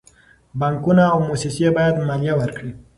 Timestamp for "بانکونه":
0.59-1.03